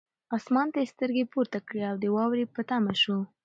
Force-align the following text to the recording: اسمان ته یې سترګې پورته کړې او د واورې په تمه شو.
اسمان 0.37 0.67
ته 0.73 0.77
یې 0.81 0.91
سترګې 0.93 1.23
پورته 1.33 1.59
کړې 1.67 1.81
او 1.91 1.95
د 1.99 2.05
واورې 2.15 2.45
په 2.55 2.61
تمه 2.69 2.93
شو. 3.01 3.17